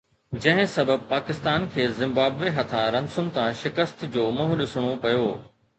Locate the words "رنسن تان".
2.99-3.55